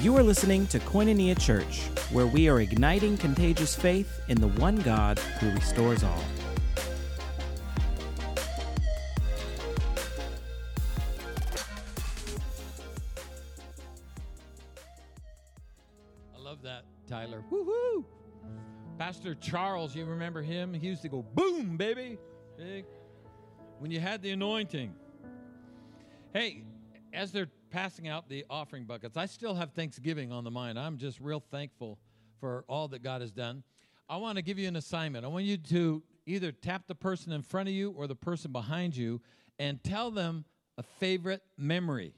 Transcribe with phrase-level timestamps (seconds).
[0.00, 1.80] You are listening to Koinonia Church,
[2.12, 6.22] where we are igniting contagious faith in the one God who restores all.
[16.32, 17.42] I love that, Tyler.
[17.50, 18.04] Woohoo!
[18.98, 20.72] Pastor Charles, you remember him?
[20.72, 22.18] He used to go boom, baby.
[23.80, 24.94] When you had the anointing.
[26.32, 26.62] Hey,
[27.12, 30.78] as they're passing out the offering buckets, I still have Thanksgiving on the mind.
[30.78, 31.98] I'm just real thankful
[32.40, 33.62] for all that God has done.
[34.08, 35.24] I want to give you an assignment.
[35.24, 38.52] I want you to either tap the person in front of you or the person
[38.52, 39.20] behind you
[39.58, 40.44] and tell them
[40.76, 42.14] a favorite memory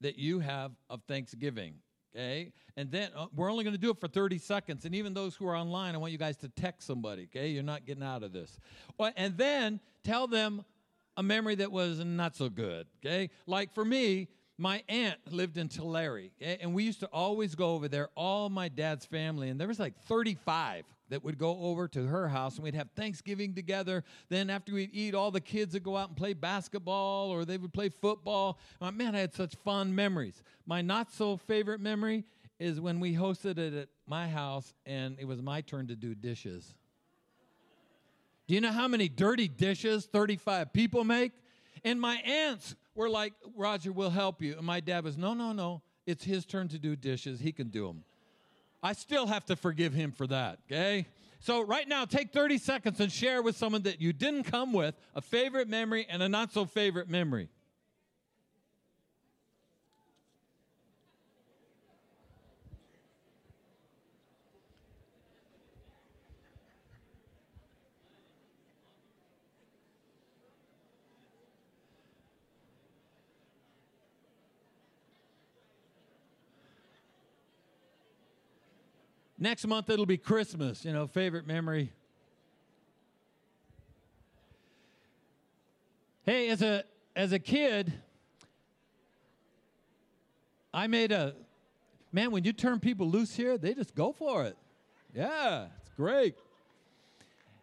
[0.00, 1.74] that you have of Thanksgiving.
[2.14, 2.52] Okay?
[2.76, 4.84] And then uh, we're only going to do it for 30 seconds.
[4.84, 7.24] And even those who are online, I want you guys to text somebody.
[7.24, 7.48] Okay?
[7.48, 8.58] You're not getting out of this.
[8.96, 10.64] Well, and then tell them
[11.16, 12.86] a memory that was not so good.
[13.04, 13.30] Okay?
[13.46, 17.86] Like for me, my aunt lived in Tulare, and we used to always go over
[17.86, 22.06] there, all my dad's family, and there was like 35 that would go over to
[22.06, 24.02] her house, and we'd have Thanksgiving together.
[24.28, 27.56] Then after we'd eat, all the kids would go out and play basketball, or they
[27.56, 28.58] would play football.
[28.80, 30.42] My man, I had such fun memories.
[30.66, 32.24] My not so favorite memory
[32.58, 36.16] is when we hosted it at my house, and it was my turn to do
[36.16, 36.74] dishes.
[38.48, 41.32] Do you know how many dirty dishes 35 people make?
[41.84, 44.56] And my aunts were like, Roger, we'll help you.
[44.56, 45.82] And my dad was, no, no, no.
[46.04, 47.38] It's his turn to do dishes.
[47.38, 48.02] He can do them.
[48.82, 51.06] I still have to forgive him for that, okay?
[51.40, 54.96] So, right now, take 30 seconds and share with someone that you didn't come with
[55.14, 57.48] a favorite memory and a not so favorite memory.
[79.38, 81.92] Next month it'll be Christmas, you know, favorite memory.
[86.24, 86.84] Hey, as a
[87.14, 87.92] as a kid,
[90.74, 91.34] I made a
[92.12, 94.56] man, when you turn people loose here, they just go for it.
[95.14, 96.34] Yeah, it's great.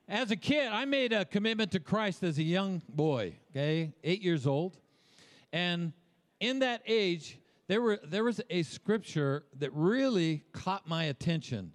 [0.07, 4.21] As a kid, I made a commitment to Christ as a young boy, okay, eight
[4.21, 4.77] years old.
[5.51, 5.93] And
[6.39, 7.37] in that age,
[7.67, 11.73] there, were, there was a scripture that really caught my attention.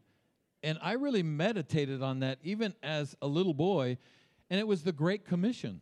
[0.62, 3.98] And I really meditated on that even as a little boy,
[4.50, 5.80] and it was the Great Commission.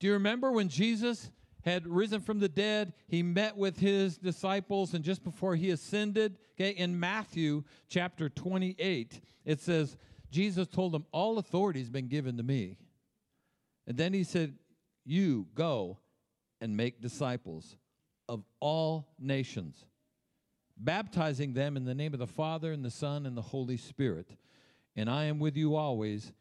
[0.00, 1.30] Do you remember when Jesus
[1.64, 2.92] had risen from the dead?
[3.08, 9.20] He met with his disciples, and just before he ascended, okay, in Matthew chapter 28,
[9.44, 9.96] it says,
[10.30, 12.78] Jesus told them, All authority has been given to me.
[13.86, 14.54] And then he said,
[15.04, 15.98] You go
[16.60, 17.76] and make disciples
[18.28, 19.84] of all nations,
[20.76, 24.36] baptizing them in the name of the Father and the Son and the Holy Spirit.
[24.94, 26.32] And I am with you always,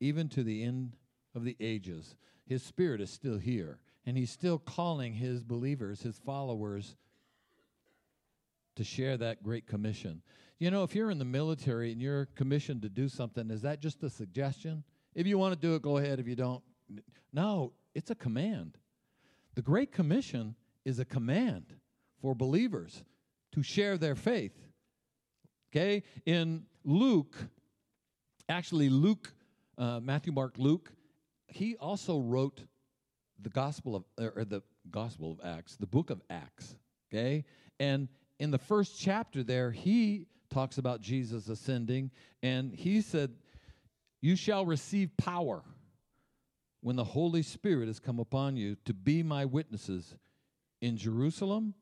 [0.00, 0.96] even to the end
[1.34, 2.16] of the ages.
[2.46, 6.96] His Spirit is still here, and He's still calling His believers, His followers,
[8.76, 10.22] to share that great commission.
[10.58, 13.80] You know, if you're in the military and you're commissioned to do something, is that
[13.80, 14.84] just a suggestion?
[15.14, 16.20] If you want to do it, go ahead.
[16.20, 16.62] If you don't,
[17.32, 18.76] no, it's a command.
[19.54, 21.74] The Great Commission is a command
[22.20, 23.04] for believers
[23.52, 24.56] to share their faith.
[25.72, 26.02] Okay?
[26.26, 27.36] In Luke,
[28.48, 29.32] actually, Luke,
[29.78, 30.92] uh, Matthew, Mark, Luke,
[31.46, 32.64] he also wrote
[33.40, 36.76] the Gospel of, or the Gospel of Acts, the book of Acts.
[37.12, 37.44] Okay?
[37.78, 38.08] And
[38.38, 42.10] in the first chapter there, he talks about Jesus ascending,
[42.42, 43.34] and he said,
[44.20, 45.62] You shall receive power
[46.80, 50.14] when the Holy Spirit has come upon you to be my witnesses
[50.84, 51.72] in Jerusalem,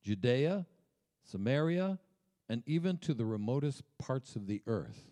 [0.00, 0.64] Judea,
[1.24, 1.98] Samaria,
[2.48, 5.10] and even to the remotest parts of the earth.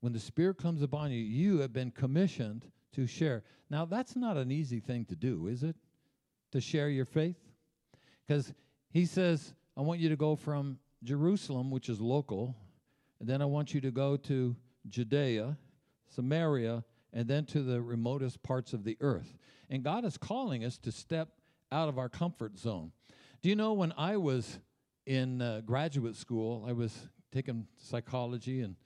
[0.00, 3.42] When the Spirit comes upon you, you have been commissioned to share.
[3.70, 5.76] Now, that's not an easy thing to do, is it?
[6.52, 7.38] To share your faith?
[8.26, 8.52] Because
[8.90, 12.54] he says, I want you to go from Jerusalem, which is local,
[13.18, 14.54] and then I want you to go to
[14.90, 15.56] Judea,
[16.10, 16.84] Samaria,
[17.14, 19.38] and then to the remotest parts of the earth.
[19.70, 21.30] And God is calling us to step
[21.74, 22.92] out of our comfort zone.
[23.42, 24.60] Do you know when I was
[25.06, 28.76] in uh, graduate school, I was taking psychology and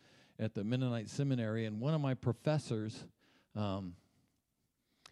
[0.40, 3.04] at the Mennonite Seminary, and one of my professors,
[3.56, 3.94] um,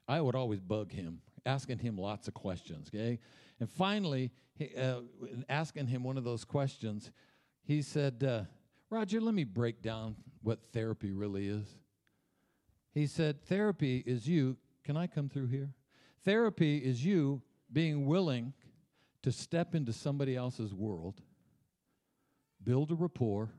[0.08, 2.88] I would always bug him, asking him lots of questions.
[2.94, 3.19] Okay,
[3.58, 5.00] and finally, he, uh,
[5.49, 7.11] asking him one of those questions,
[7.62, 8.44] he said, uh,
[8.88, 11.67] "Roger, let me break down what therapy really is."
[12.94, 15.75] He said, "Therapy is you." Can I come through here?
[16.25, 17.43] Therapy is you
[17.76, 18.55] being willing
[19.23, 21.20] to step into somebody else's world
[22.64, 23.50] build a rapport,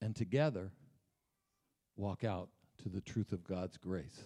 [0.00, 0.70] and together
[1.96, 2.48] walk out
[2.82, 4.24] to the truth of God's grace.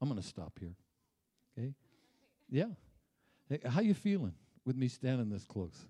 [0.00, 0.76] I'm going to stop here.
[1.58, 1.72] Okay?
[2.48, 2.68] Yeah.
[3.48, 4.34] Hey, how you feeling
[4.64, 5.84] with me standing this close?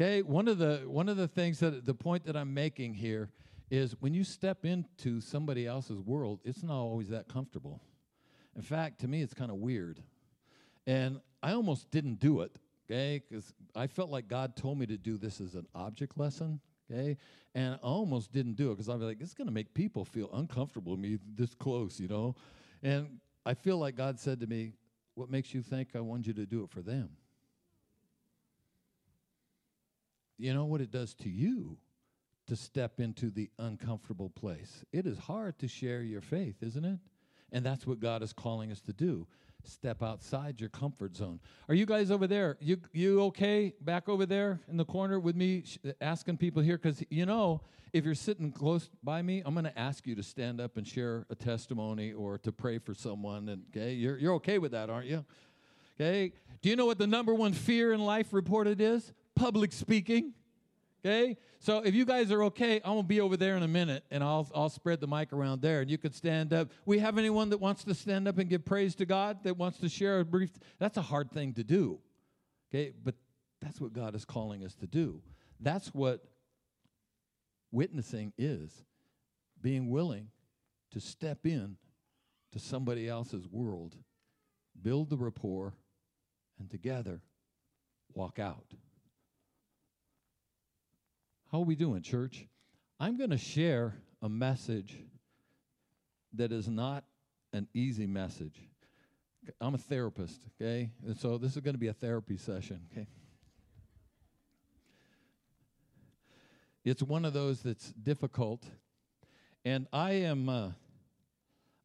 [0.00, 3.28] Okay, one of the one of the things that the point that I'm making here
[3.70, 7.82] is when you step into somebody else's world, it's not always that comfortable.
[8.56, 10.00] In fact, to me it's kind of weird.
[10.86, 13.22] And I almost didn't do it, okay?
[13.28, 16.60] Cuz I felt like God told me to do this as an object lesson,
[16.90, 17.16] okay?
[17.54, 20.04] And I almost didn't do it cuz I was like it's going to make people
[20.04, 22.36] feel uncomfortable with me this close, you know?
[22.82, 24.72] And I feel like God said to me,
[25.14, 27.16] "What makes you think I want you to do it for them?"
[30.38, 31.78] you know what it does to you
[32.46, 34.84] to step into the uncomfortable place.
[34.92, 36.98] It is hard to share your faith, isn't it?
[37.52, 39.26] And that's what God is calling us to do.
[39.66, 41.40] Step outside your comfort zone.
[41.68, 42.56] Are you guys over there?
[42.60, 46.78] You you okay back over there in the corner with me sh- asking people here
[46.78, 47.60] cuz you know,
[47.92, 50.86] if you're sitting close by me, I'm going to ask you to stand up and
[50.86, 54.90] share a testimony or to pray for someone and okay, you're you're okay with that,
[54.90, 55.24] aren't you?
[55.98, 56.32] Okay?
[56.62, 59.12] Do you know what the number one fear in life reported is?
[59.36, 60.32] public speaking.
[61.06, 61.36] Okay?
[61.60, 64.24] So if you guys are okay, I'm gonna be over there in a minute and
[64.24, 66.70] I'll I'll spread the mic around there and you could stand up.
[66.84, 69.78] We have anyone that wants to stand up and give praise to God, that wants
[69.78, 70.50] to share a brief
[70.80, 72.00] that's a hard thing to do.
[72.68, 73.14] Okay, but
[73.62, 75.22] that's what God is calling us to do.
[75.60, 76.24] That's what
[77.70, 78.84] witnessing is.
[79.62, 80.28] Being willing
[80.90, 81.76] to step in
[82.52, 83.96] to somebody else's world,
[84.80, 85.74] build the rapport,
[86.58, 87.22] and together
[88.12, 88.74] walk out.
[91.56, 92.46] How are we doing, church?
[93.00, 94.94] I'm going to share a message
[96.34, 97.04] that is not
[97.54, 98.60] an easy message.
[99.58, 100.90] I'm a therapist, okay?
[101.06, 103.06] And so this is going to be a therapy session, okay?
[106.84, 108.62] It's one of those that's difficult.
[109.64, 110.72] And I am uh,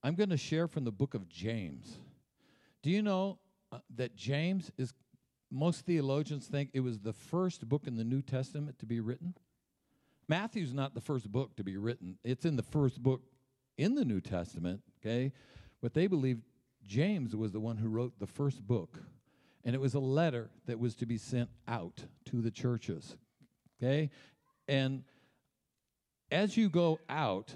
[0.04, 1.98] I'm going to share from the book of James.
[2.84, 3.40] Do you know
[3.72, 4.94] uh, that James is
[5.50, 9.34] most theologians think it was the first book in the New Testament to be written?
[10.28, 12.18] Matthew's not the first book to be written.
[12.24, 13.22] It's in the first book
[13.78, 15.34] in the New Testament, okay?
[15.82, 16.40] But they believe
[16.86, 19.00] James was the one who wrote the first book.
[19.64, 23.16] And it was a letter that was to be sent out to the churches,
[23.78, 24.10] okay?
[24.68, 25.04] And
[26.32, 27.54] as you go out,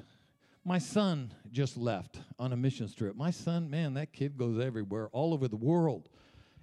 [0.63, 3.15] my son just left on a mission trip.
[3.15, 6.09] My son, man, that kid goes everywhere, all over the world,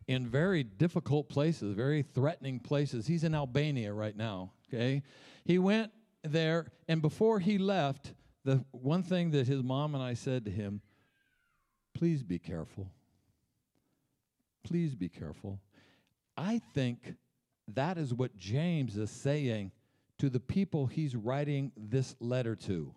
[0.06, 3.06] in very difficult places, very threatening places.
[3.06, 5.02] He's in Albania right now, okay?
[5.44, 5.90] He went
[6.22, 10.50] there, and before he left, the one thing that his mom and I said to
[10.50, 10.80] him,
[11.94, 12.90] please be careful.
[14.64, 15.60] Please be careful.
[16.36, 17.14] I think
[17.68, 19.72] that is what James is saying
[20.18, 22.94] to the people he's writing this letter to.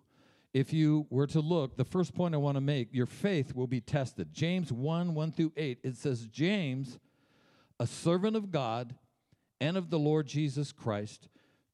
[0.54, 3.66] If you were to look, the first point I want to make, your faith will
[3.66, 4.32] be tested.
[4.32, 6.98] James 1 1 through 8, it says, James,
[7.78, 8.94] a servant of God
[9.60, 11.28] and of the Lord Jesus Christ,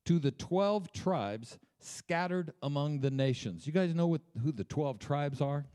[0.04, 3.66] to the 12 tribes scattered among the nations.
[3.66, 5.66] You guys know what, who the 12 tribes are?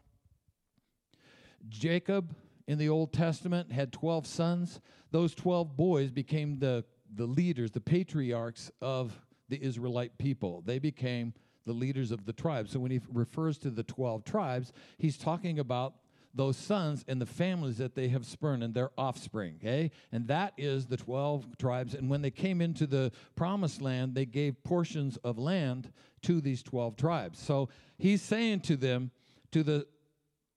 [1.70, 2.36] Jacob
[2.68, 4.80] in the Old Testament had 12 sons.
[5.12, 10.62] Those 12 boys became the, the leaders, the patriarchs of the Israelite people.
[10.66, 11.34] They became
[11.66, 12.72] the leaders of the tribes.
[12.72, 15.96] So when he refers to the 12 tribes, he's talking about
[16.38, 19.92] those sons and the families that they have spurned and their offspring, okay?
[20.12, 21.94] And that is the 12 tribes.
[21.94, 25.92] And when they came into the promised land, they gave portions of land
[26.24, 27.40] to these 12 tribes.
[27.40, 29.12] So he's saying to them,
[29.52, 29.88] to the,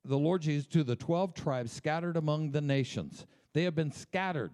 [0.05, 4.53] the Lord Jesus, to the 12 tribes scattered among the nations, they have been scattered.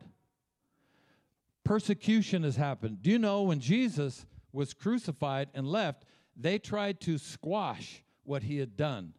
[1.64, 3.02] Persecution has happened.
[3.02, 6.04] Do you know when Jesus was crucified and left,
[6.36, 9.14] they tried to squash what he had done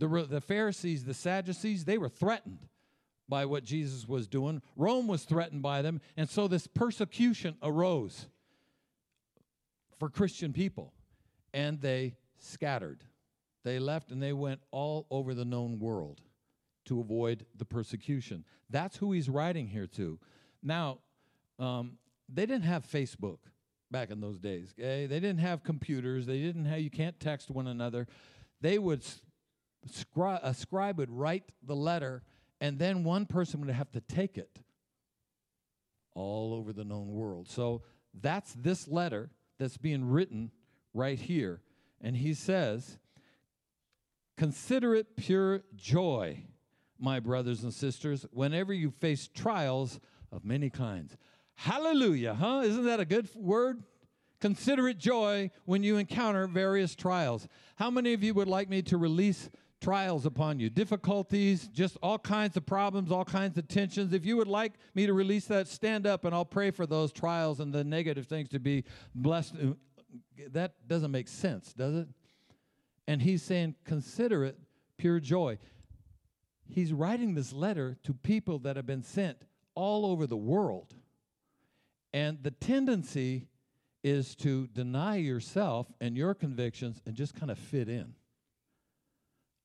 [0.00, 2.66] the, the Pharisees, the Sadducees, they were threatened
[3.28, 4.60] by what Jesus was doing.
[4.74, 6.00] Rome was threatened by them.
[6.16, 8.26] And so this persecution arose
[9.98, 10.92] for Christian people.
[11.52, 13.04] And they scattered.
[13.62, 16.22] They left and they went all over the known world
[16.86, 18.44] to avoid the persecution.
[18.70, 20.18] That's who he's writing here to.
[20.62, 20.98] Now,
[21.58, 23.38] um, they didn't have Facebook
[23.90, 24.72] back in those days.
[24.78, 25.06] Okay?
[25.06, 26.26] They didn't have computers.
[26.26, 28.08] They didn't have, you can't text one another.
[28.60, 29.04] They would
[29.88, 32.22] scri- a scribe would write the letter,
[32.60, 34.58] and then one person would have to take it
[36.14, 37.48] all over the known world.
[37.48, 37.82] So
[38.14, 40.50] that's this letter that's being written
[40.92, 41.60] right here.
[42.00, 42.98] And he says,
[44.36, 46.44] Consider it pure joy,
[46.98, 50.00] my brothers and sisters, whenever you face trials
[50.32, 51.16] of many kinds.
[51.56, 52.62] Hallelujah, huh?
[52.64, 53.82] Isn't that a good word?
[54.40, 57.46] Consider it joy when you encounter various trials.
[57.76, 60.70] How many of you would like me to release trials upon you?
[60.70, 64.12] Difficulties, just all kinds of problems, all kinds of tensions.
[64.12, 67.12] If you would like me to release that, stand up and I'll pray for those
[67.12, 68.84] trials and the negative things to be
[69.14, 69.54] blessed.
[70.52, 72.08] That doesn't make sense, does it?
[73.06, 74.58] And he's saying, consider it
[74.96, 75.58] pure joy.
[76.68, 79.38] He's writing this letter to people that have been sent
[79.74, 80.94] all over the world.
[82.12, 83.46] And the tendency
[84.02, 88.14] is to deny yourself and your convictions and just kind of fit in.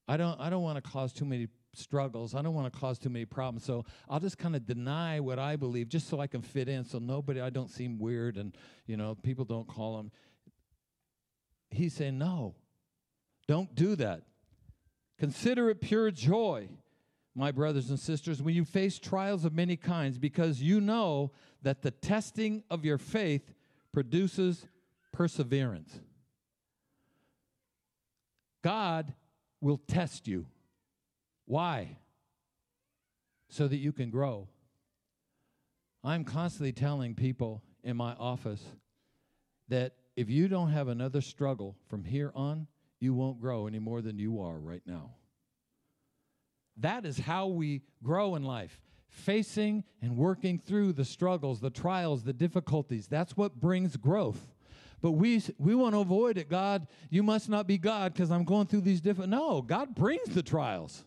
[0.07, 2.35] I don't I don't want to cause too many struggles.
[2.35, 3.65] I don't want to cause too many problems.
[3.65, 6.85] So I'll just kind of deny what I believe just so I can fit in
[6.85, 10.11] so nobody I don't seem weird and you know people don't call him.
[11.71, 12.55] He's saying no.
[13.47, 14.21] Don't do that.
[15.17, 16.69] Consider it pure joy,
[17.35, 21.31] my brothers and sisters, when you face trials of many kinds because you know
[21.61, 23.53] that the testing of your faith
[23.91, 24.67] produces
[25.11, 25.99] perseverance.
[28.61, 29.13] God
[29.65, 30.45] will test you.
[31.45, 31.97] Why?
[33.49, 34.47] So that you can grow.
[36.03, 38.63] I'm constantly telling people in my office
[39.69, 42.67] that if you don't have another struggle from here on,
[42.99, 45.15] you won't grow any more than you are right now.
[46.77, 52.23] That is how we grow in life facing and working through the struggles, the trials,
[52.23, 53.07] the difficulties.
[53.07, 54.54] That's what brings growth.
[55.01, 56.49] But we we want to avoid it.
[56.49, 59.29] God, you must not be God because I'm going through these different.
[59.29, 61.03] No, God brings the trials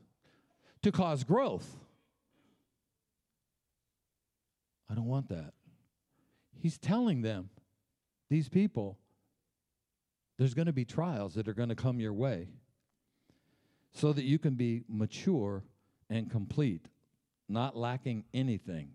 [0.83, 1.69] to cause growth.
[4.91, 5.53] I don't want that.
[6.61, 7.51] He's telling them,
[8.31, 8.99] these people,
[10.39, 12.49] there's going to be trials that are going to come your way
[13.93, 15.65] so that you can be mature
[16.11, 16.87] and complete
[17.49, 18.91] not lacking anything.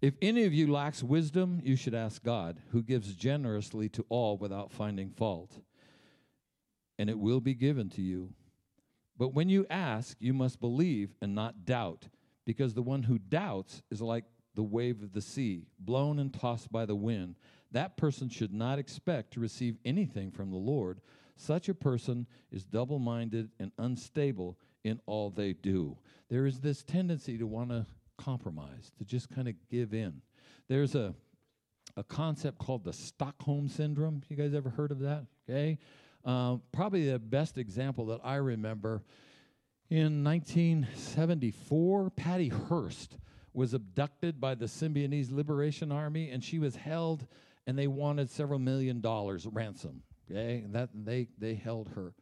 [0.00, 4.36] If any of you lacks wisdom, you should ask God, who gives generously to all
[4.36, 5.58] without finding fault,
[6.98, 8.32] and it will be given to you.
[9.16, 12.08] But when you ask, you must believe and not doubt,
[12.44, 14.24] because the one who doubts is like
[14.54, 17.34] the wave of the sea, blown and tossed by the wind.
[17.72, 21.00] That person should not expect to receive anything from the Lord.
[21.36, 25.98] Such a person is double minded and unstable in all they do.
[26.28, 27.86] There is this tendency to want to
[28.18, 30.20] compromise, to just kind of give in.
[30.68, 31.14] There's a
[31.96, 34.22] a concept called the Stockholm syndrome.
[34.28, 35.24] You guys ever heard of that?
[35.48, 35.78] Okay,
[36.24, 39.02] um, probably the best example that I remember
[39.90, 42.10] in 1974.
[42.10, 43.16] Patty Hearst
[43.54, 47.26] was abducted by the Symbionese Liberation Army, and she was held,
[47.66, 50.02] and they wanted several million dollars ransom.
[50.30, 52.12] Okay, and that they they held her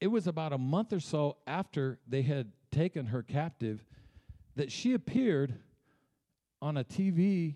[0.00, 3.84] it was about a month or so after they had taken her captive
[4.60, 5.54] that she appeared
[6.60, 7.54] on a TV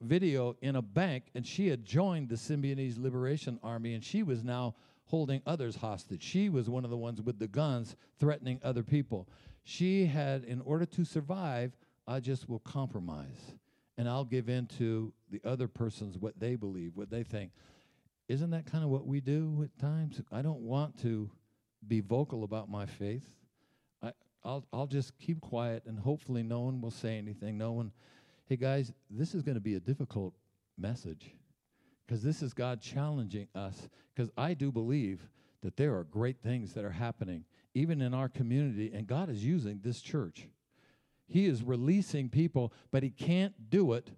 [0.00, 4.42] video in a bank and she had joined the Symbionese Liberation Army and she was
[4.42, 6.22] now holding others hostage.
[6.22, 9.28] She was one of the ones with the guns threatening other people.
[9.64, 11.76] She had, in order to survive,
[12.08, 13.52] I just will compromise
[13.98, 17.50] and I'll give in to the other person's what they believe, what they think.
[18.28, 20.22] Isn't that kind of what we do at times?
[20.32, 21.30] I don't want to
[21.86, 23.28] be vocal about my faith.
[24.44, 27.58] I'll, I'll just keep quiet and hopefully no one will say anything.
[27.58, 27.92] No one,
[28.46, 30.34] hey guys, this is going to be a difficult
[30.78, 31.34] message
[32.06, 33.88] because this is God challenging us.
[34.14, 35.28] Because I do believe
[35.62, 37.44] that there are great things that are happening
[37.74, 40.48] even in our community, and God is using this church.
[41.28, 44.10] He is releasing people, but He can't do it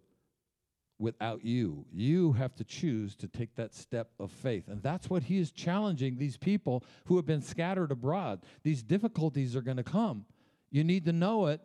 [1.02, 1.84] without you.
[1.92, 4.68] You have to choose to take that step of faith.
[4.68, 8.40] And that's what he is challenging these people who have been scattered abroad.
[8.62, 10.24] These difficulties are going to come.
[10.70, 11.60] You need to know it.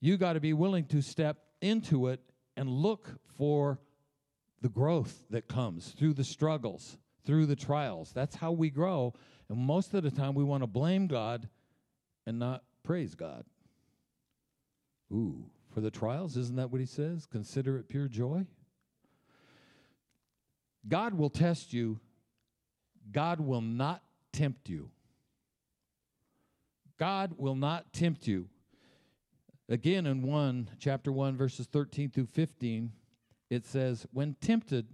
[0.00, 2.20] You got to be willing to step into it
[2.56, 3.80] and look for
[4.62, 6.96] the growth that comes through the struggles,
[7.26, 8.12] through the trials.
[8.12, 9.14] That's how we grow.
[9.48, 11.48] And most of the time, we want to blame God
[12.26, 13.44] and not praise God.
[15.12, 15.44] Ooh,
[15.74, 16.36] for the trials.
[16.36, 17.26] Isn't that what he says?
[17.26, 18.46] Consider it pure joy.
[20.86, 21.98] God will test you,
[23.10, 24.02] God will not
[24.32, 24.90] tempt you.
[26.98, 28.48] God will not tempt you.
[29.68, 32.92] Again, in 1, chapter 1, verses 13 through 15,
[33.50, 34.86] it says, When tempted,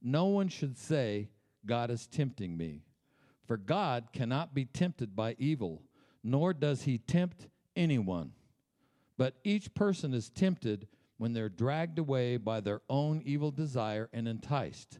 [0.00, 1.28] no one should say,
[1.66, 2.82] God is tempting me.
[3.46, 5.82] For God cannot be tempted by evil,
[6.22, 8.32] nor does he tempt anyone.
[9.22, 14.26] But each person is tempted when they're dragged away by their own evil desire and
[14.26, 14.98] enticed.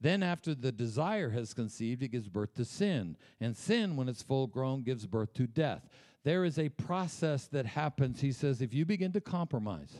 [0.00, 3.16] Then, after the desire has conceived, it gives birth to sin.
[3.40, 5.88] And sin, when it's full grown, gives birth to death.
[6.22, 8.20] There is a process that happens.
[8.20, 9.98] He says, if you begin to compromise,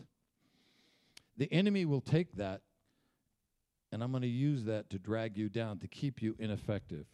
[1.36, 2.60] The enemy will take that,
[3.90, 7.06] and I'm going to use that to drag you down, to keep you ineffective.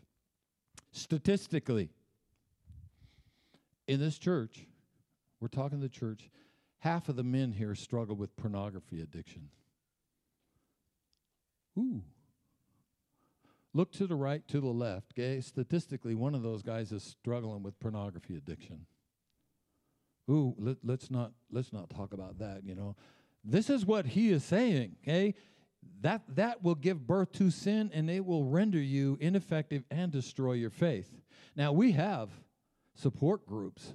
[0.92, 1.88] Statistically,
[3.88, 4.66] in this church,
[5.40, 6.30] we're talking the church,
[6.80, 9.48] half of the men here struggle with pornography addiction.
[11.78, 12.02] Ooh.
[13.72, 15.12] Look to the right, to the left.
[15.12, 18.86] Okay, statistically, one of those guys is struggling with pornography addiction.
[20.28, 22.62] Ooh, let, let's not let's not talk about that.
[22.64, 22.96] You know,
[23.44, 24.96] this is what he is saying.
[25.04, 25.34] Okay,
[26.00, 30.54] that that will give birth to sin, and it will render you ineffective and destroy
[30.54, 31.12] your faith.
[31.54, 32.30] Now we have
[32.94, 33.92] support groups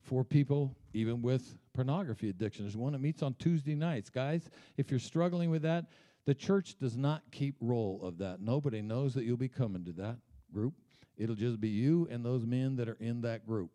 [0.00, 2.64] for people even with pornography addiction.
[2.64, 4.48] There's one that meets on Tuesday nights, guys.
[4.76, 5.86] If you're struggling with that,
[6.24, 8.40] the church does not keep roll of that.
[8.40, 10.16] Nobody knows that you'll be coming to that
[10.52, 10.74] group.
[11.16, 13.70] It'll just be you and those men that are in that group.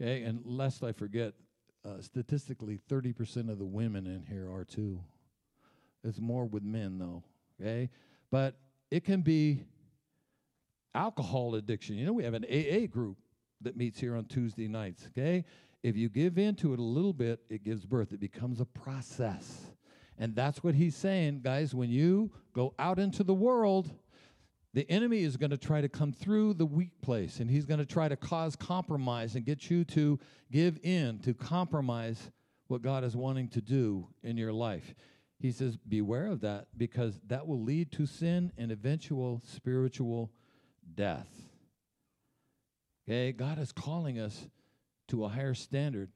[0.00, 1.32] Okay, and lest I forget,
[1.84, 5.00] uh, statistically, 30% of the women in here are too.
[6.04, 7.22] It's more with men, though.
[7.60, 7.88] Okay,
[8.30, 8.56] but
[8.90, 9.62] it can be
[10.94, 11.96] alcohol addiction.
[11.96, 13.16] You know, we have an AA group
[13.62, 15.08] that meets here on Tuesday nights.
[15.08, 15.44] Okay,
[15.82, 18.12] if you give in to it a little bit, it gives birth.
[18.12, 19.66] It becomes a process.
[20.18, 21.74] And that's what he's saying, guys.
[21.74, 23.90] When you go out into the world,
[24.72, 27.78] the enemy is going to try to come through the weak place and he's going
[27.78, 30.18] to try to cause compromise and get you to
[30.50, 32.30] give in, to compromise
[32.68, 34.94] what God is wanting to do in your life.
[35.38, 40.30] He says, Beware of that because that will lead to sin and eventual spiritual
[40.94, 41.28] death.
[43.08, 44.48] Okay, God is calling us
[45.08, 46.10] to a higher standard.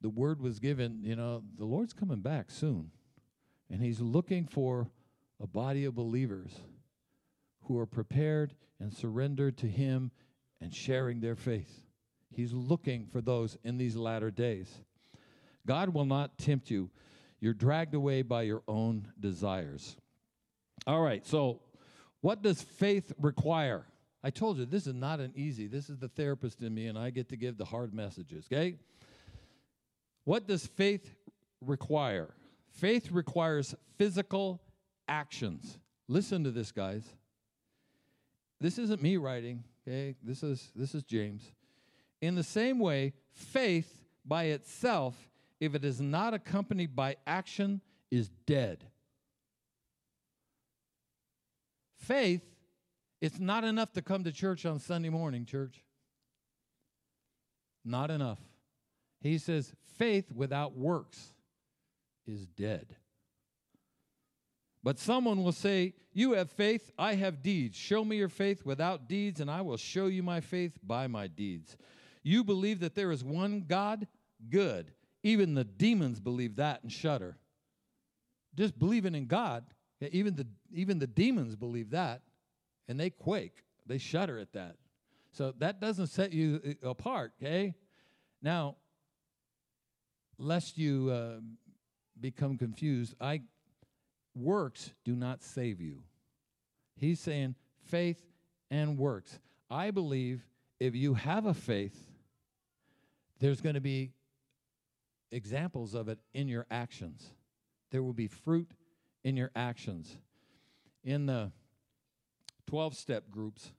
[0.00, 2.90] The word was given, you know, the Lord's coming back soon.
[3.70, 4.88] And he's looking for
[5.42, 6.52] a body of believers
[7.64, 10.10] who are prepared and surrendered to him
[10.60, 11.82] and sharing their faith.
[12.30, 14.72] He's looking for those in these latter days.
[15.66, 16.90] God will not tempt you.
[17.40, 19.96] You're dragged away by your own desires.
[20.86, 21.60] All right, so
[22.20, 23.86] what does faith require?
[24.26, 25.68] I told you this is not an easy.
[25.68, 28.74] This is the therapist in me and I get to give the hard messages, okay?
[30.24, 31.14] What does faith
[31.60, 32.34] require?
[32.72, 34.60] Faith requires physical
[35.06, 35.78] actions.
[36.08, 37.04] Listen to this, guys.
[38.60, 40.16] This isn't me writing, okay?
[40.24, 41.52] This is this is James.
[42.20, 45.14] In the same way, faith by itself,
[45.60, 48.82] if it is not accompanied by action, is dead.
[51.96, 52.42] Faith,
[53.20, 55.82] it's not enough to come to church on Sunday morning, church.
[57.84, 58.40] Not enough.
[59.20, 61.32] He says, faith without works
[62.26, 62.96] is dead.
[64.82, 67.76] But someone will say, You have faith, I have deeds.
[67.76, 71.26] Show me your faith without deeds, and I will show you my faith by my
[71.26, 71.76] deeds.
[72.22, 74.06] You believe that there is one God?
[74.48, 74.92] Good.
[75.22, 77.36] Even the demons believe that and shudder.
[78.54, 79.64] Just believing in God,
[80.00, 82.22] even the, even the demons believe that,
[82.88, 83.64] and they quake.
[83.86, 84.76] They shudder at that.
[85.32, 87.74] So that doesn't set you uh, apart, okay?
[88.42, 88.76] Now,
[90.38, 91.40] lest you uh,
[92.20, 93.14] become confused.
[93.20, 93.42] I
[94.34, 96.02] works do not save you.
[96.96, 98.22] He's saying faith
[98.70, 99.38] and works.
[99.70, 100.42] I believe
[100.80, 101.98] if you have a faith,
[103.38, 104.12] there's going to be
[105.30, 107.30] examples of it in your actions.
[107.90, 108.70] There will be fruit
[109.24, 110.16] in your actions.
[111.04, 111.50] In the
[112.66, 113.72] 12 step groups,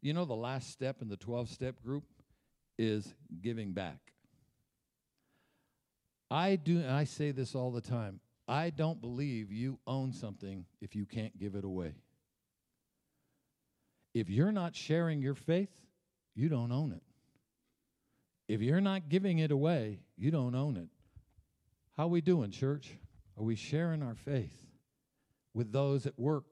[0.00, 2.04] you know, the last step in the 12 step group
[2.78, 3.98] is giving back.
[6.30, 8.20] I do and I say this all the time.
[8.48, 11.94] I don't believe you own something if you can't give it away.
[14.14, 15.70] If you're not sharing your faith,
[16.34, 17.02] you don't own it.
[18.48, 20.88] If you're not giving it away, you don't own it.
[21.96, 22.90] How we doing, church?
[23.38, 24.54] Are we sharing our faith
[25.54, 26.46] with those at work,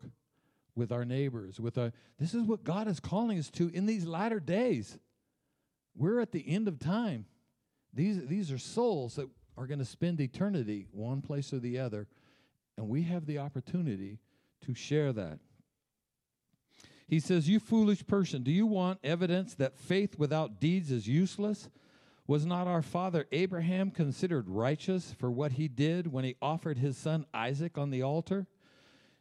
[0.75, 4.05] with our neighbors, with our This is what God is calling us to in these
[4.05, 4.99] latter days.
[5.97, 7.27] We're at the end of time.
[7.93, 12.07] These, these are souls that are going to spend eternity one place or the other,
[12.77, 14.19] and we have the opportunity
[14.65, 15.39] to share that.
[17.09, 21.69] He says, You foolish person, do you want evidence that faith without deeds is useless?
[22.29, 26.97] Was not our father Abraham considered righteous for what he did when he offered his
[26.97, 28.47] son Isaac on the altar?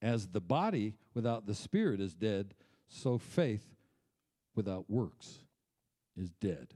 [0.00, 2.54] As the body without the spirit is dead,
[2.88, 3.66] so faith
[4.54, 5.38] without works
[6.16, 6.68] is dead.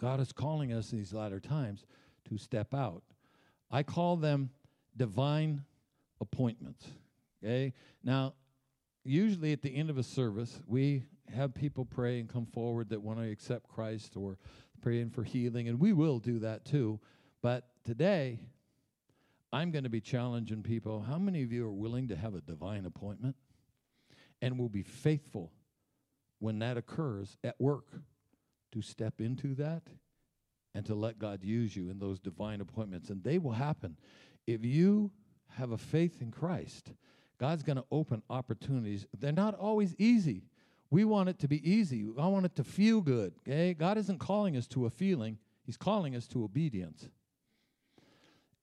[0.00, 1.84] God is calling us in these latter times
[2.28, 3.02] to step out.
[3.70, 4.50] I call them
[4.96, 5.62] divine
[6.20, 6.86] appointments.
[7.42, 7.72] Okay?
[8.02, 8.34] Now,
[9.04, 11.04] usually at the end of a service, we
[11.34, 14.38] have people pray and come forward that want to accept Christ or
[14.82, 17.00] praying for healing, and we will do that too.
[17.42, 18.40] But today,
[19.54, 21.00] I'm going to be challenging people.
[21.00, 23.36] How many of you are willing to have a divine appointment
[24.42, 25.52] and will be faithful
[26.40, 27.86] when that occurs at work
[28.72, 29.84] to step into that
[30.74, 33.10] and to let God use you in those divine appointments?
[33.10, 33.96] And they will happen.
[34.44, 35.12] If you
[35.50, 36.92] have a faith in Christ,
[37.38, 39.06] God's going to open opportunities.
[39.16, 40.42] They're not always easy.
[40.90, 42.04] We want it to be easy.
[42.18, 43.34] I want it to feel good.
[43.46, 43.72] Okay?
[43.74, 47.08] God isn't calling us to a feeling, He's calling us to obedience.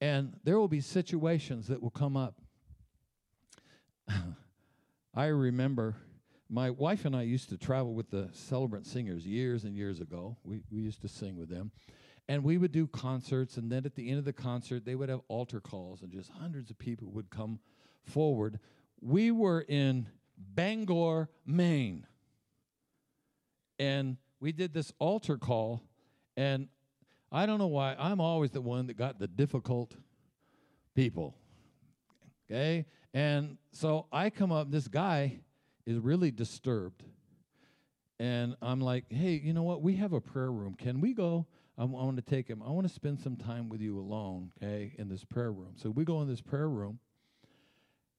[0.02, 2.34] And there will be situations that will come up.
[5.14, 5.94] I remember
[6.50, 10.36] my wife and I used to travel with the celebrant singers years and years ago.
[10.42, 11.70] We, we used to sing with them.
[12.28, 15.08] And we would do concerts, and then at the end of the concert, they would
[15.08, 17.60] have altar calls, and just hundreds of people would come
[18.02, 18.58] forward.
[19.00, 22.08] We were in Bangor, Maine.
[23.78, 25.84] And we did this altar call,
[26.36, 26.66] and
[27.32, 27.96] I don't know why.
[27.98, 29.96] I'm always the one that got the difficult
[30.94, 31.34] people.
[32.50, 32.84] Okay?
[33.14, 35.40] And so I come up, this guy
[35.86, 37.02] is really disturbed.
[38.20, 39.82] And I'm like, hey, you know what?
[39.82, 40.74] We have a prayer room.
[40.74, 41.46] Can we go?
[41.78, 42.62] I want to take him.
[42.62, 45.72] I want to spend some time with you alone, okay, in this prayer room.
[45.76, 46.98] So we go in this prayer room.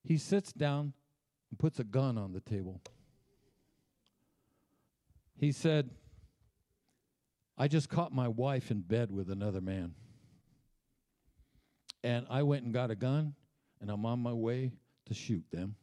[0.04, 0.94] He sits down
[1.52, 2.82] and puts a gun on the table.
[5.38, 5.92] He said,
[7.58, 9.94] I just caught my wife in bed with another man.
[12.04, 13.36] And I went and got a gun,
[13.80, 14.72] and I'm on my way
[15.06, 15.76] to shoot them.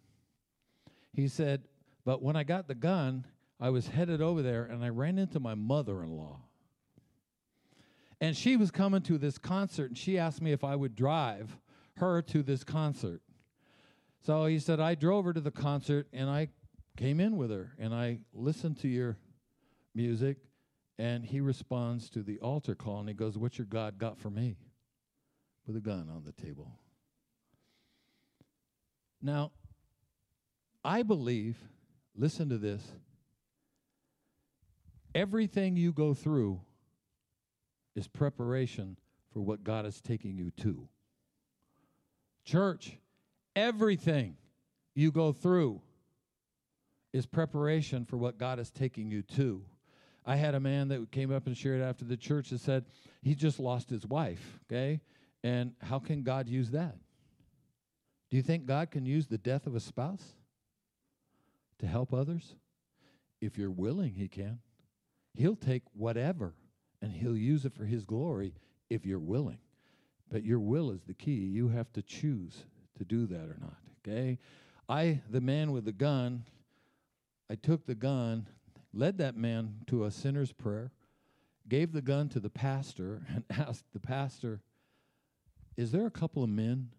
[1.12, 1.62] He said,
[2.04, 3.26] But when I got the gun,
[3.58, 6.40] I was headed over there, and I ran into my mother in law.
[8.20, 11.56] And she was coming to this concert, and she asked me if I would drive
[11.96, 13.22] her to this concert.
[14.22, 16.48] So he said, I drove her to the concert, and I
[16.96, 19.16] came in with her, and I listened to your
[19.94, 20.36] music,
[21.00, 24.28] and he responds to the altar call and he goes, What's your God got for
[24.28, 24.58] me?
[25.66, 26.78] With a gun on the table.
[29.22, 29.52] Now,
[30.84, 31.56] I believe,
[32.14, 32.82] listen to this,
[35.14, 36.60] everything you go through
[37.96, 38.98] is preparation
[39.32, 40.86] for what God is taking you to.
[42.44, 42.98] Church,
[43.56, 44.36] everything
[44.94, 45.80] you go through
[47.14, 49.64] is preparation for what God is taking you to.
[50.24, 52.84] I had a man that came up and shared after the church that said
[53.22, 55.00] he just lost his wife, okay?
[55.42, 56.96] And how can God use that?
[58.30, 60.24] Do you think God can use the death of a spouse
[61.78, 62.54] to help others?
[63.40, 64.60] If you're willing, he can.
[65.34, 66.54] He'll take whatever
[67.02, 68.54] and he'll use it for his glory
[68.88, 69.58] if you're willing.
[70.30, 71.46] But your will is the key.
[71.46, 72.64] You have to choose
[72.98, 74.38] to do that or not, okay?
[74.88, 76.44] I, the man with the gun,
[77.48, 78.46] I took the gun,
[78.92, 80.92] led that man to a sinner's prayer,
[81.68, 84.60] gave the gun to the pastor, and asked the pastor,
[85.76, 86.90] Is there a couple of men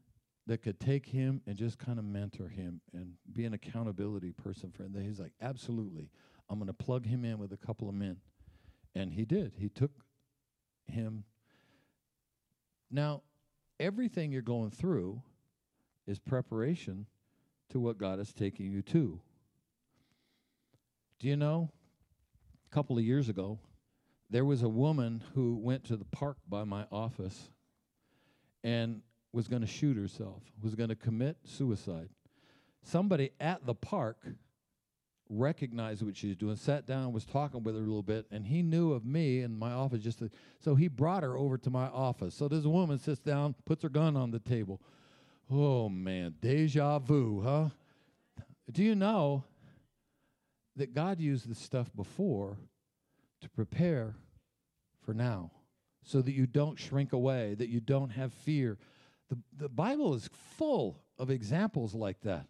[0.48, 4.72] that could take him and just kind of mentor him and be an accountability person
[4.72, 4.96] for him?
[5.02, 6.10] He's like, Absolutely.
[6.50, 8.18] I'm going to plug him in with a couple of men.
[8.94, 9.54] And he did.
[9.58, 9.92] He took
[10.86, 11.24] him.
[12.90, 13.22] Now,
[13.80, 15.22] everything you're going through
[16.06, 17.06] is preparation
[17.70, 19.22] to what God is taking you to.
[21.20, 21.72] Do you know,
[22.72, 23.60] couple of years ago,
[24.30, 27.50] there was a woman who went to the park by my office
[28.64, 29.02] and
[29.34, 32.10] was going to shoot herself, was going to commit suicide.
[32.84, 34.26] Somebody at the park
[35.30, 38.46] recognized what she was doing, sat down, was talking with her a little bit, and
[38.46, 40.02] he knew of me and my office.
[40.02, 40.30] Just to,
[40.60, 42.36] so he brought her over to my office.
[42.36, 44.82] So this woman sits down, puts her gun on the table.
[45.50, 47.70] Oh man, deja vu, huh?
[48.72, 49.44] Do you know
[50.76, 52.58] that God used this stuff before
[53.42, 54.16] to prepare
[55.04, 55.52] for now
[56.04, 58.78] so that you don't shrink away, that you don't have fear?
[59.30, 62.48] The, the Bible is full of examples like that.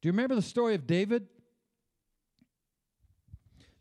[0.00, 1.26] Do you remember the story of David?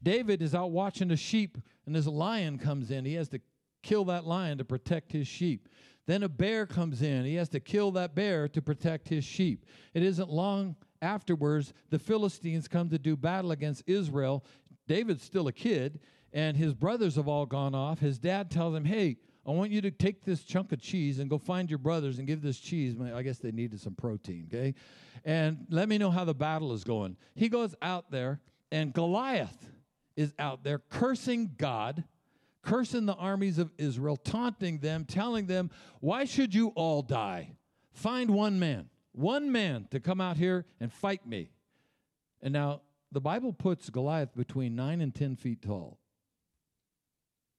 [0.02, 3.06] David is out watching the sheep, and this lion comes in.
[3.06, 3.42] He has to
[3.84, 5.68] kill that lion to protect his sheep.
[6.08, 7.26] Then a bear comes in.
[7.26, 9.66] He has to kill that bear to protect his sheep.
[9.94, 10.76] It isn't long
[11.06, 14.44] afterwards the Philistines come to do battle against Israel.
[14.88, 16.00] David's still a kid,
[16.34, 18.00] and his brothers have all gone off.
[18.00, 21.30] His dad tells him, Hey, I want you to take this chunk of cheese and
[21.30, 22.96] go find your brothers and give this cheese.
[23.00, 24.74] I guess they needed some protein, okay?
[25.24, 27.16] And let me know how the battle is going.
[27.36, 28.42] He goes out there,
[28.72, 29.70] and Goliath
[30.16, 32.04] is out there cursing God,
[32.64, 37.52] cursing the armies of Israel, taunting them, telling them, Why should you all die?
[37.94, 41.50] Find one man, one man to come out here and fight me.
[42.42, 46.00] And now the Bible puts Goliath between nine and 10 feet tall.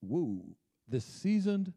[0.03, 0.45] Woo.
[0.89, 1.73] This seasoned,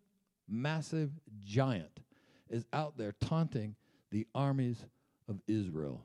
[0.47, 1.11] massive
[1.43, 2.01] giant
[2.49, 3.75] is out there taunting
[4.11, 4.85] the armies
[5.27, 6.03] of Israel.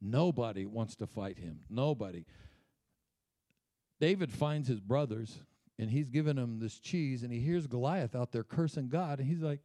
[0.00, 1.60] Nobody wants to fight him.
[1.68, 2.24] Nobody.
[3.98, 5.40] David finds his brothers
[5.78, 9.28] and he's giving them this cheese and he hears Goliath out there cursing God and
[9.28, 9.60] he's like,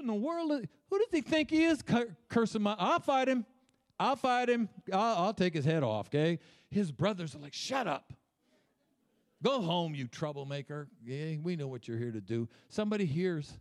[0.00, 0.50] In the world?
[0.90, 2.76] Who does he think he is cur- cursing my?
[2.78, 3.44] I'll fight him.
[3.98, 4.68] I'll fight him.
[4.92, 6.38] I'll, I'll take his head off, okay?
[6.70, 8.12] His brothers are like, Shut up.
[9.42, 10.88] Go home, you troublemaker.
[11.04, 12.48] Yeah, we know what you're here to do.
[12.68, 13.52] Somebody hears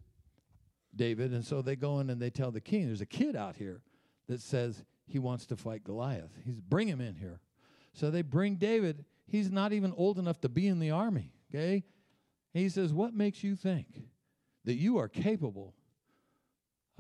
[0.96, 3.56] David, and so they go in and they tell the king, There's a kid out
[3.56, 3.82] here
[4.28, 6.32] that says he wants to fight Goliath.
[6.46, 7.40] He's bring him in here.
[7.94, 9.06] So they bring David.
[9.28, 11.32] He's not even old enough to be in the army.
[11.50, 11.84] Okay?
[12.54, 13.88] He says, What makes you think
[14.66, 15.74] that you are capable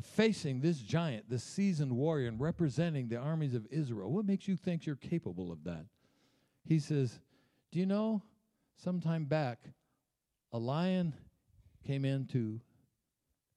[0.01, 4.11] facing this giant, this seasoned warrior, and representing the armies of Israel?
[4.11, 5.85] What makes you think you're capable of that?
[6.63, 7.19] He says,
[7.71, 8.21] Do you know,
[8.77, 9.59] sometime back,
[10.51, 11.13] a lion
[11.85, 12.59] came in to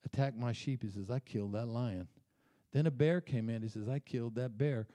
[0.04, 0.82] attack my sheep.
[0.82, 2.08] He says, I killed that lion.
[2.72, 3.62] Then a bear came in.
[3.62, 4.86] He says, I killed that bear.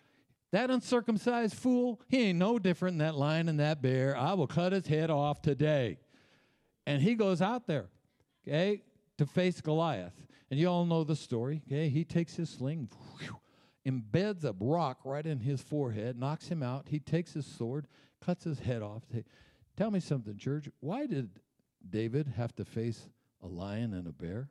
[0.51, 4.15] That uncircumcised fool, he ain't no different than that lion and that bear.
[4.15, 5.99] I will cut his head off today.
[6.87, 7.87] And he goes out there,
[8.47, 8.83] okay,
[9.17, 10.13] to face Goliath.
[10.49, 11.89] And you all know the story, okay?
[11.89, 13.39] He takes his sling, whew,
[13.85, 16.87] embeds a rock right in his forehead, knocks him out.
[16.89, 17.87] He takes his sword,
[18.23, 19.03] cuts his head off.
[19.75, 20.69] Tell me something, church.
[20.79, 21.29] Why did
[21.87, 23.09] David have to face
[23.43, 24.49] a lion and a bear?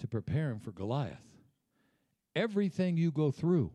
[0.00, 1.26] To prepare him for Goliath.
[2.34, 3.70] Everything you go through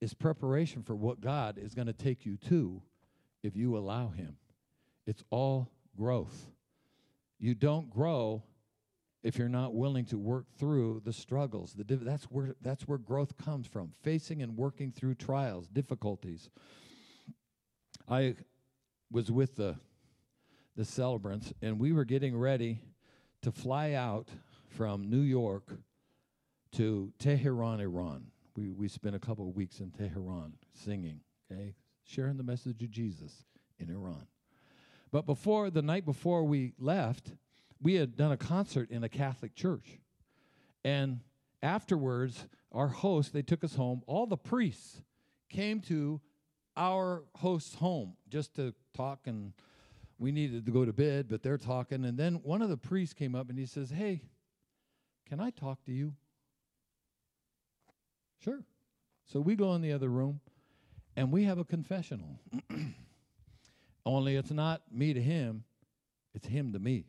[0.00, 2.82] is preparation for what God is going to take you to
[3.42, 4.36] if you allow Him.
[5.06, 6.50] It's all growth.
[7.38, 8.42] You don't grow
[9.24, 11.72] if you're not willing to work through the struggles.
[11.72, 13.92] The div- that's where that's where growth comes from.
[14.02, 16.50] Facing and working through trials, difficulties.
[18.08, 18.36] I
[19.10, 19.76] was with the
[20.76, 22.80] the celebrants, and we were getting ready
[23.42, 24.28] to fly out
[24.68, 25.72] from New York
[26.72, 28.26] to Tehran, Iran.
[28.56, 32.90] We, we spent a couple of weeks in Tehran singing, okay, sharing the message of
[32.90, 33.44] Jesus
[33.78, 34.26] in Iran.
[35.12, 37.34] But before, the night before we left,
[37.84, 39.98] we had done a concert in a Catholic church.
[40.84, 41.20] And
[41.62, 44.02] afterwards, our host, they took us home.
[44.06, 45.02] All the priests
[45.50, 46.20] came to
[46.76, 49.52] our host's home just to talk and
[50.18, 52.06] we needed to go to bed, but they're talking.
[52.06, 54.22] And then one of the priests came up and he says, Hey,
[55.28, 56.14] can I talk to you?
[58.42, 58.64] Sure.
[59.26, 60.40] So we go in the other room
[61.16, 62.40] and we have a confessional.
[64.06, 65.64] Only it's not me to him,
[66.34, 67.04] it's him to me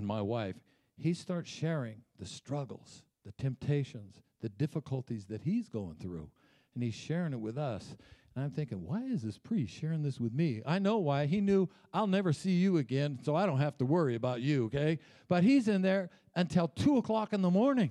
[0.00, 0.56] and my wife.
[0.96, 6.30] He starts sharing the struggles, the temptations, the difficulties that he's going through,
[6.74, 7.96] and he's sharing it with us.
[8.34, 10.62] And I'm thinking, why is this priest sharing this with me?
[10.64, 11.26] I know why.
[11.26, 14.66] He knew I'll never see you again, so I don't have to worry about you,
[14.66, 14.98] okay?
[15.28, 17.90] But he's in there until two o'clock in the morning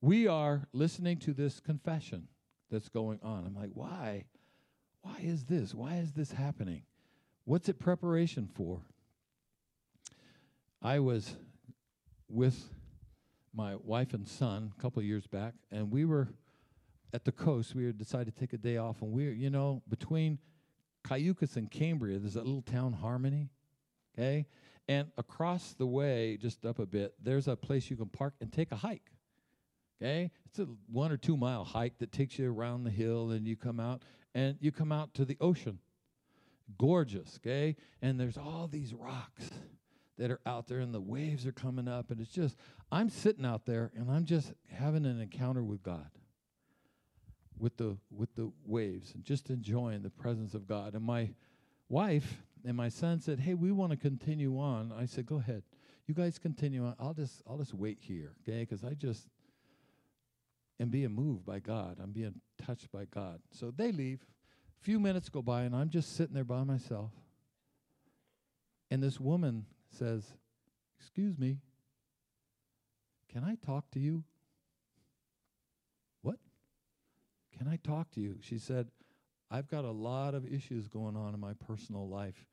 [0.00, 2.28] we are listening to this confession
[2.70, 3.44] that's going on.
[3.46, 4.24] I'm like, why?
[5.02, 5.74] Why is this?
[5.74, 6.82] Why is this happening?
[7.44, 8.80] What's it preparation for?
[10.82, 11.36] I was
[12.28, 12.70] with
[13.54, 16.28] my wife and son a couple years back, and we were
[17.12, 17.74] at the coast.
[17.74, 20.38] We had decided to take a day off, and we're, you know, between
[21.04, 23.50] Cayucos and Cambria, there's a little town, Harmony,
[24.16, 24.46] okay?
[24.88, 28.52] And across the way, just up a bit, there's a place you can park and
[28.52, 29.10] take a hike.
[30.02, 30.30] Okay?
[30.46, 33.54] It's a one or two mile hike that takes you around the hill and you
[33.54, 34.02] come out
[34.34, 35.78] and you come out to the ocean.
[36.78, 37.76] Gorgeous, okay?
[38.00, 39.50] And there's all these rocks
[40.20, 42.54] that are out there and the waves are coming up and it's just
[42.92, 46.10] I'm sitting out there and I'm just having an encounter with God.
[47.58, 50.94] With the with the waves and just enjoying the presence of God.
[50.94, 51.30] And my
[51.88, 55.62] wife and my son said, "Hey, we want to continue on." I said, "Go ahead.
[56.06, 56.96] You guys continue on.
[56.98, 58.64] I'll just I'll just wait here, okay?
[58.66, 59.26] Cuz I just
[60.78, 61.98] and being moved by God.
[62.02, 63.40] I'm being touched by God.
[63.50, 64.24] So they leave.
[64.80, 67.10] A few minutes go by, and I'm just sitting there by myself.
[68.90, 70.24] And this woman says,
[70.98, 71.58] Excuse me,
[73.32, 74.24] can I talk to you?
[76.22, 76.36] What?
[77.56, 78.36] Can I talk to you?
[78.40, 78.88] She said,
[79.50, 82.46] I've got a lot of issues going on in my personal life,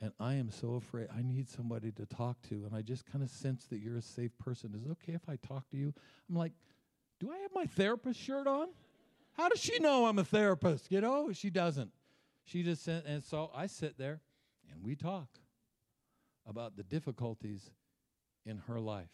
[0.00, 1.08] and I am so afraid.
[1.16, 4.02] I need somebody to talk to, and I just kind of sense that you're a
[4.02, 4.74] safe person.
[4.74, 5.94] Is it okay if I talk to you?
[6.28, 6.52] I'm like,
[7.20, 8.68] do I have my therapist shirt on?
[9.32, 10.90] How does she know I'm a therapist?
[10.90, 11.90] You know, she doesn't.
[12.44, 14.20] She just sent, and so I sit there
[14.70, 15.28] and we talk
[16.48, 17.70] about the difficulties
[18.44, 19.10] in her life.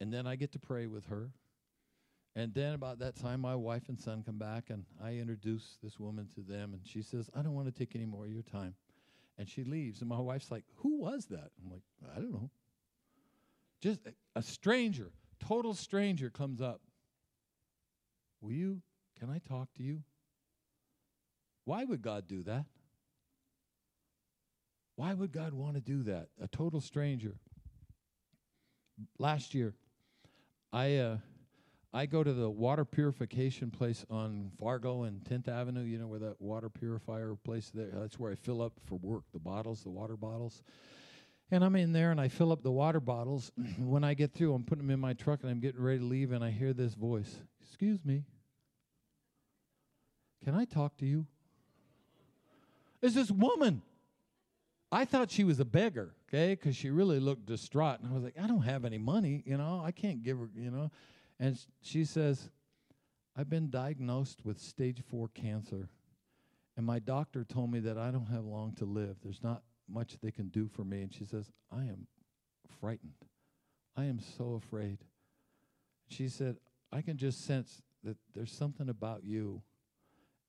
[0.00, 1.30] And then I get to pray with her.
[2.34, 5.98] And then about that time, my wife and son come back, and I introduce this
[5.98, 8.42] woman to them, and she says, I don't want to take any more of your
[8.42, 8.74] time.
[9.38, 11.50] And she leaves, and my wife's like, Who was that?
[11.62, 11.82] I'm like,
[12.14, 12.50] I don't know.
[13.80, 14.00] Just
[14.34, 16.80] a, stranger, total stranger comes up.
[18.40, 18.82] Will you,
[19.18, 20.02] can I talk to you?
[21.64, 22.64] Why would God do that?
[24.96, 26.28] Why would God want to do that?
[26.42, 27.36] A total stranger.
[29.18, 29.74] Last year,
[30.72, 31.18] I uh,
[31.92, 35.82] I go to the water purification place on Fargo and 10th Avenue.
[35.82, 37.90] You know where that water purifier place there?
[37.92, 40.62] That's where I fill up for work the bottles, the water bottles.
[41.50, 43.52] And I'm in there and I fill up the water bottles.
[43.78, 46.04] when I get through, I'm putting them in my truck and I'm getting ready to
[46.04, 48.24] leave, and I hear this voice Excuse me.
[50.44, 51.26] Can I talk to you?
[53.02, 53.82] Is this woman.
[54.92, 58.00] I thought she was a beggar, okay, because she really looked distraught.
[58.00, 60.48] And I was like, I don't have any money, you know, I can't give her,
[60.54, 60.90] you know.
[61.40, 62.50] And she says,
[63.36, 65.88] I've been diagnosed with stage four cancer.
[66.76, 69.16] And my doctor told me that I don't have long to live.
[69.22, 71.02] There's not much they can do for me.
[71.02, 72.06] And she says, I am
[72.80, 73.12] frightened.
[73.96, 74.98] I am so afraid.
[76.08, 76.56] She said,
[76.92, 79.62] I can just sense that there's something about you.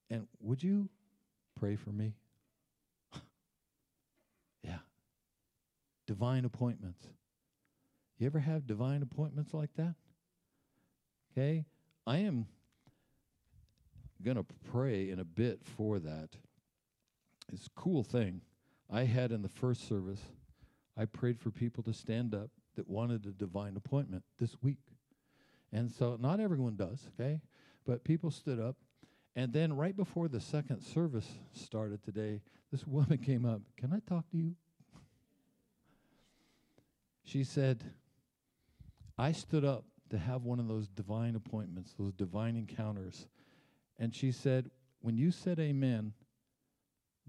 [0.10, 0.89] And would you
[1.60, 2.13] pray for me?
[6.08, 7.06] Divine appointments.
[8.17, 9.96] You ever have divine appointments like that?
[11.32, 11.65] Okay?
[12.08, 12.48] I am
[14.24, 16.30] going to pray in a bit for that.
[17.54, 18.41] It's a cool thing.
[18.89, 20.22] I had in the first service,
[20.98, 24.80] I prayed for people to stand up that wanted a divine appointment this week.
[25.72, 27.41] And so not everyone does, okay?
[27.86, 28.78] But people stood up.
[29.36, 32.41] And then right before the second service started today,
[32.72, 33.62] this woman came up.
[33.78, 34.56] Can I talk to you?
[37.27, 37.83] She said,
[39.17, 43.27] I stood up to have one of those divine appointments, those divine encounters.
[43.99, 46.13] And she said, When you said amen,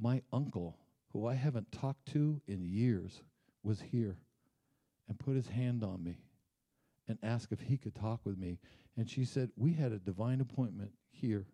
[0.00, 0.78] my uncle,
[1.12, 3.24] who I haven't talked to in years,
[3.64, 4.18] was here
[5.08, 6.18] and put his hand on me
[7.08, 8.60] and asked if he could talk with me.
[8.96, 11.44] And she said, We had a divine appointment here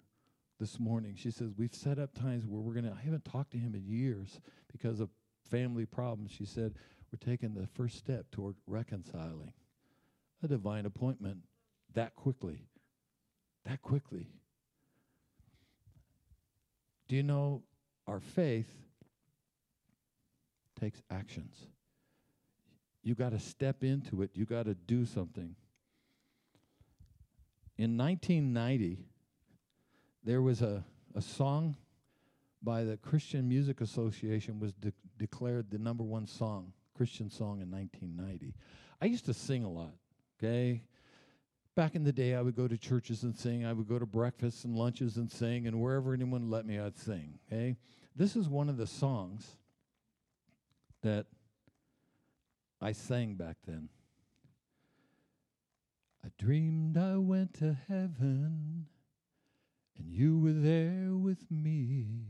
[0.61, 1.14] this morning.
[1.16, 3.74] She says, We've set up times where we're going to, I haven't talked to him
[3.74, 4.38] in years
[4.70, 5.09] because of
[5.50, 6.30] family problems.
[6.30, 6.74] She said,
[7.14, 9.53] We're taking the first step toward reconciling
[10.42, 11.38] a divine appointment
[11.92, 12.66] that quickly.
[13.64, 14.33] That quickly.
[17.07, 17.62] Do you know
[18.09, 18.66] our faith
[20.81, 21.57] takes actions?
[23.05, 25.55] You got to step into it, you got to do something.
[27.79, 29.05] In 1990,
[30.24, 30.83] there was a,
[31.14, 31.77] a song
[32.61, 37.70] by the Christian Music Association was de- declared the number one song, Christian song in
[37.70, 38.54] 1990.
[39.00, 39.94] I used to sing a lot
[40.44, 40.83] okay?
[41.74, 43.64] Back in the day, I would go to churches and sing.
[43.64, 46.98] I would go to breakfasts and lunches and sing, and wherever anyone let me, I'd
[46.98, 47.76] sing, okay?
[48.14, 49.57] This is one of the songs
[51.02, 51.26] that
[52.80, 53.88] I sang back then.
[56.24, 58.87] I dreamed I went to heaven,
[59.98, 62.28] and you were there with me.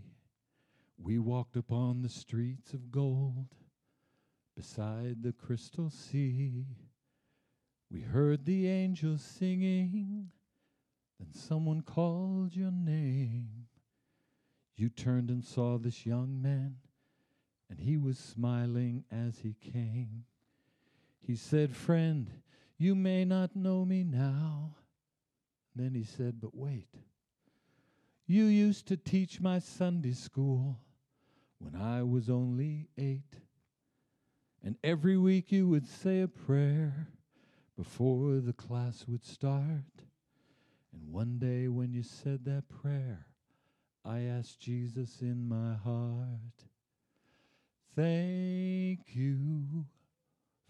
[0.96, 3.48] We walked upon the streets of gold
[4.54, 6.66] beside the crystal sea.
[7.90, 10.30] We heard the angels singing,
[11.18, 13.66] then someone called your name.
[14.76, 16.76] You turned and saw this young man,
[17.70, 20.24] and he was smiling as he came.
[21.20, 22.30] He said, Friend,
[22.76, 24.74] you may not know me now.
[25.76, 26.88] Then he said, But wait.
[28.26, 30.78] You used to teach my Sunday school
[31.58, 33.36] when I was only eight.
[34.64, 37.08] And every week you would say a prayer
[37.76, 39.84] before the class would start.
[40.90, 43.26] And one day when you said that prayer,
[44.06, 46.64] I asked Jesus in my heart,
[47.94, 49.84] Thank you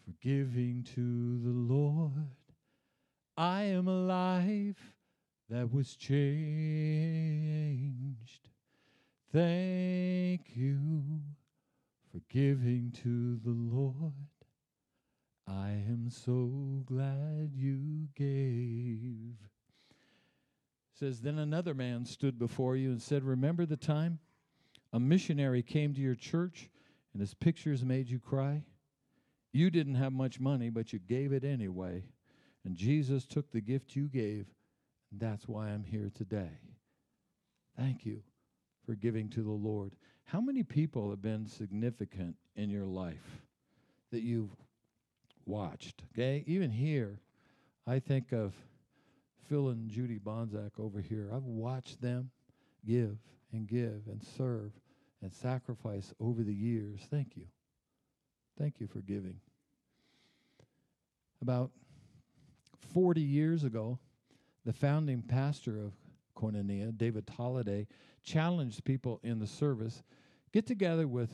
[0.05, 2.11] for giving to the Lord.
[3.36, 4.92] I am a life
[5.49, 6.40] that was changed.
[9.32, 11.22] Thank you
[12.15, 14.12] for giving to the Lord.
[15.49, 19.35] I am so glad you gave.
[20.97, 24.21] Says, Then another man stood before you and said, Remember the time
[24.93, 26.71] a missionary came to your church
[27.12, 28.62] and his pictures made you cry?
[29.53, 32.05] You didn't have much money, but you gave it anyway.
[32.65, 34.47] And Jesus took the gift you gave,
[35.11, 36.61] and that's why I'm here today.
[37.77, 38.23] Thank you
[38.85, 39.93] for giving to the Lord.
[40.24, 43.43] How many people have been significant in your life
[44.11, 44.55] that you've
[45.47, 46.03] watched?
[46.12, 47.20] Okay, even here,
[47.87, 48.55] I think of
[49.49, 51.30] Phil and Judy Bonzak over here.
[51.32, 52.30] I've watched them
[52.87, 53.18] give
[53.53, 54.72] and give and serve
[55.22, 57.01] and sacrifice over the years.
[57.11, 57.47] Thank you.
[58.59, 59.37] Thank you for giving.
[61.43, 61.70] About
[62.93, 63.99] 40 years ago,
[64.64, 65.93] the founding pastor of
[66.35, 67.87] Koinonia, David Tolliday,
[68.22, 70.03] challenged people in the service
[70.53, 71.30] get together with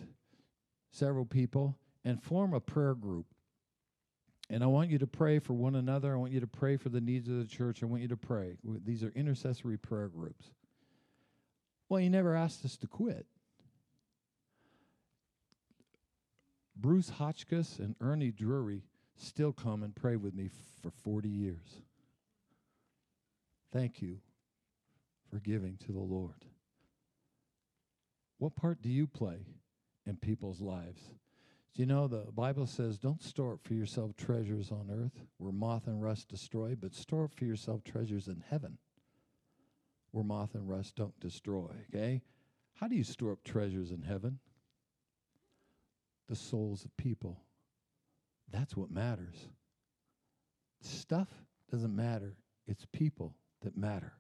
[0.91, 3.27] several people and form a prayer group.
[4.49, 6.13] And I want you to pray for one another.
[6.13, 7.83] I want you to pray for the needs of the church.
[7.83, 8.57] I want you to pray.
[8.65, 10.47] These are intercessory prayer groups.
[11.89, 13.27] Well, he never asked us to quit.
[16.75, 18.83] Bruce Hotchkiss and Ernie Drury
[19.17, 20.49] still come and pray with me
[20.83, 21.83] for 40 years.
[23.71, 24.19] Thank you
[25.31, 26.45] for giving to the Lord.
[28.39, 29.47] What part do you play
[30.07, 31.03] in people's lives?
[31.75, 35.53] Do you know the Bible says, don't store up for yourself treasures on earth where
[35.53, 38.79] moth and rust destroy, but store up for yourself treasures in heaven
[40.11, 41.71] where moth and rust don't destroy.
[41.89, 42.23] Okay?
[42.75, 44.39] How do you store up treasures in heaven?
[46.29, 47.41] The souls of people.
[48.51, 49.49] That's what matters.
[50.81, 51.29] Stuff
[51.71, 54.15] doesn't matter, it's people that matter.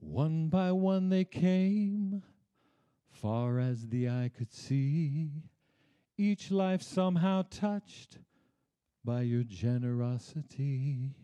[0.00, 2.22] One by one they came,
[3.10, 5.30] far as the eye could see,
[6.16, 8.18] each life somehow touched
[9.04, 11.14] by your generosity.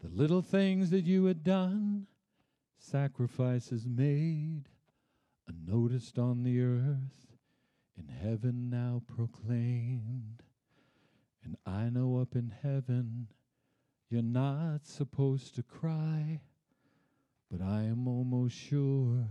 [0.00, 2.06] The little things that you had done,
[2.78, 4.68] sacrifices made,
[5.48, 7.36] unnoticed on the earth,
[7.96, 10.42] in heaven now proclaimed.
[11.42, 13.28] And I know up in heaven,
[14.10, 16.40] you're not supposed to cry.
[17.56, 19.28] But I am almost sure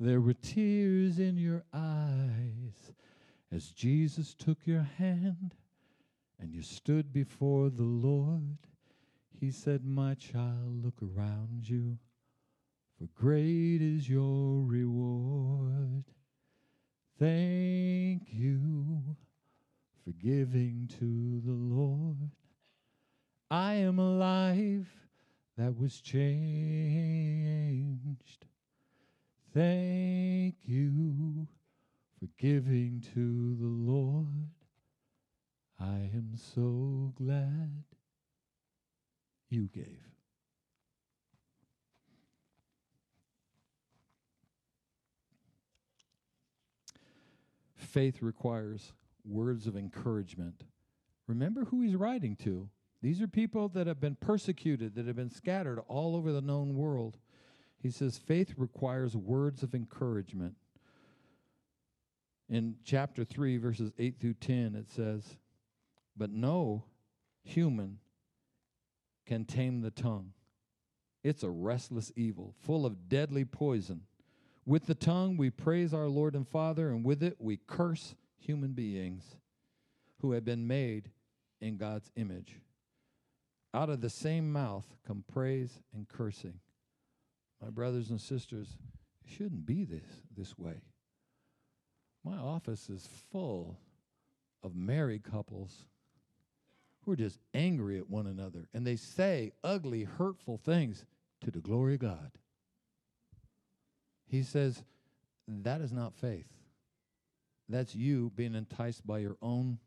[0.00, 2.92] there were tears in your eyes
[3.52, 5.54] as Jesus took your hand
[6.40, 8.56] and you stood before the Lord.
[9.38, 11.98] He said, My child, look around you,
[12.96, 16.04] for great is your reward.
[17.18, 19.16] Thank you
[20.02, 22.30] for giving to the Lord.
[23.50, 24.88] I am alive
[25.56, 26.24] that was changed.
[29.52, 31.46] Thank you
[32.18, 34.50] for giving to the Lord.
[35.78, 37.84] I am so glad
[39.48, 40.00] you gave.
[47.76, 48.92] Faith requires
[49.24, 50.64] words of encouragement.
[51.28, 52.68] Remember who he's writing to.
[53.04, 56.74] These are people that have been persecuted, that have been scattered all over the known
[56.74, 57.18] world.
[57.78, 60.54] He says faith requires words of encouragement.
[62.48, 65.36] In chapter 3, verses 8 through 10, it says,
[66.16, 66.84] But no
[67.42, 67.98] human
[69.26, 70.32] can tame the tongue.
[71.22, 74.00] It's a restless evil, full of deadly poison.
[74.64, 78.72] With the tongue we praise our Lord and Father, and with it we curse human
[78.72, 79.36] beings
[80.22, 81.10] who have been made
[81.60, 82.60] in God's image.
[83.74, 86.60] Out of the same mouth come praise and cursing.
[87.60, 88.68] My brothers and sisters,
[89.24, 90.06] it shouldn't be this,
[90.36, 90.76] this way.
[92.24, 93.76] My office is full
[94.62, 95.86] of married couples
[97.02, 101.04] who are just angry at one another and they say ugly, hurtful things
[101.42, 102.30] to the glory of God.
[104.28, 104.84] He says,
[105.48, 106.46] that is not faith.
[107.68, 109.78] That's you being enticed by your own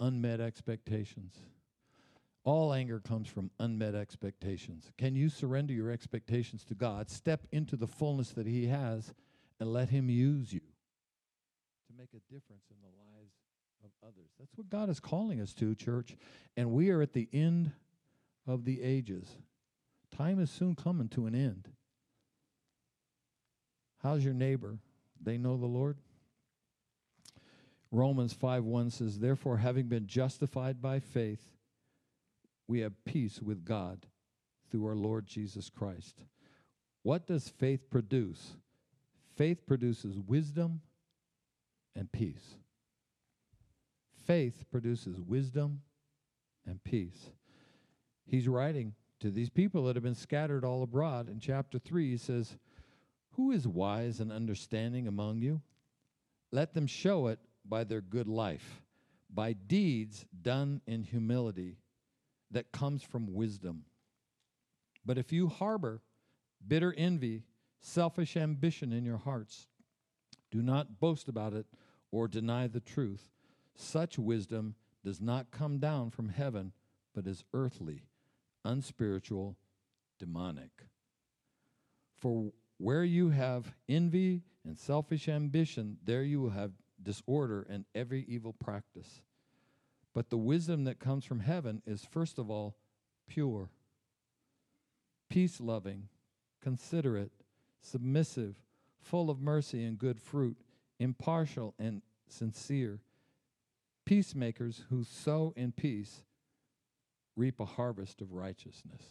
[0.00, 1.36] unmet expectations.
[2.44, 4.92] All anger comes from unmet expectations.
[4.98, 9.14] Can you surrender your expectations to God, step into the fullness that He has,
[9.58, 13.32] and let Him use you to make a difference in the lives
[13.82, 14.28] of others?
[14.38, 16.16] That's what God is calling us to, church.
[16.54, 17.72] And we are at the end
[18.46, 19.38] of the ages.
[20.14, 21.68] Time is soon coming to an end.
[24.02, 24.76] How's your neighbor?
[25.18, 25.96] They know the Lord?
[27.90, 31.53] Romans 5 1 says, Therefore, having been justified by faith,
[32.66, 34.06] we have peace with God
[34.70, 36.24] through our Lord Jesus Christ.
[37.02, 38.56] What does faith produce?
[39.36, 40.80] Faith produces wisdom
[41.94, 42.56] and peace.
[44.26, 45.82] Faith produces wisdom
[46.66, 47.30] and peace.
[48.26, 51.28] He's writing to these people that have been scattered all abroad.
[51.28, 52.56] In chapter 3, he says,
[53.32, 55.60] Who is wise and understanding among you?
[56.50, 58.80] Let them show it by their good life,
[59.28, 61.76] by deeds done in humility
[62.54, 63.84] that comes from wisdom.
[65.04, 66.00] But if you harbor
[66.66, 67.42] bitter envy,
[67.80, 69.68] selfish ambition in your hearts,
[70.50, 71.66] do not boast about it
[72.10, 73.30] or deny the truth.
[73.74, 76.72] Such wisdom does not come down from heaven,
[77.12, 78.04] but is earthly,
[78.64, 79.56] unspiritual,
[80.18, 80.86] demonic.
[82.16, 86.70] For where you have envy and selfish ambition, there you will have
[87.02, 89.20] disorder and every evil practice.
[90.14, 92.76] But the wisdom that comes from heaven is first of all
[93.28, 93.68] pure,
[95.28, 96.08] peace loving,
[96.62, 97.32] considerate,
[97.82, 98.54] submissive,
[99.00, 100.56] full of mercy and good fruit,
[101.00, 103.00] impartial and sincere.
[104.04, 106.22] Peacemakers who sow in peace
[107.36, 109.02] reap a harvest of righteousness.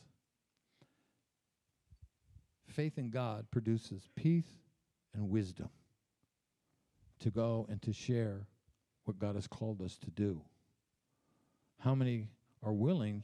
[2.65, 4.61] Faith in God produces peace
[5.13, 5.69] and wisdom
[7.19, 8.47] to go and to share
[9.03, 10.41] what God has called us to do.
[11.84, 12.29] How many
[12.63, 13.23] are willing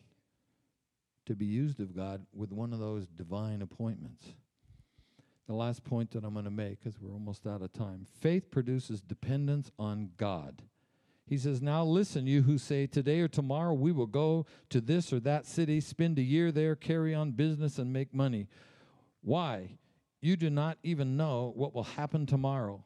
[1.26, 4.26] to be used of God with one of those divine appointments?
[5.48, 8.52] The last point that I'm going to make, because we're almost out of time faith
[8.52, 10.62] produces dependence on God.
[11.26, 15.14] He says, Now listen, you who say, Today or tomorrow we will go to this
[15.14, 18.50] or that city, spend a year there, carry on business, and make money.
[19.22, 19.78] Why?
[20.20, 22.84] You do not even know what will happen tomorrow.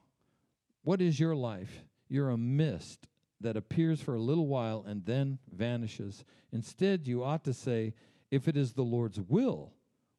[0.83, 1.83] What is your life?
[2.09, 3.07] You're a mist
[3.43, 6.25] that appears for a little while and then vanishes.
[6.51, 7.93] Instead, you ought to say,
[8.31, 9.71] If it is the Lord's will,